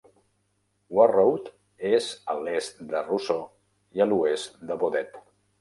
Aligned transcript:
Warroad 0.99 1.51
és 1.91 2.09
a 2.35 2.37
l'est 2.47 2.83
de 2.95 3.05
Roseau 3.13 3.47
i 3.99 4.07
a 4.07 4.11
l'oest 4.11 4.57
de 4.73 4.83
Baudette. 4.85 5.27